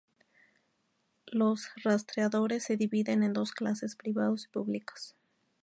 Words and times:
Los 1.27 1.69
rastreadores 1.83 2.63
se 2.63 2.75
dividen 2.75 3.21
en 3.21 3.33
dos 3.33 3.51
clases, 3.51 3.95
privados 3.95 4.45
y 4.45 4.47
públicos. 4.47 5.15